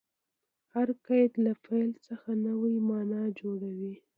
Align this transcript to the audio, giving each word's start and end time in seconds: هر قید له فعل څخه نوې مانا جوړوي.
هر 0.73 0.87
قید 1.05 1.31
له 1.45 1.51
فعل 1.63 1.89
څخه 2.07 2.29
نوې 2.45 2.75
مانا 2.87 3.23
جوړوي. 3.39 3.93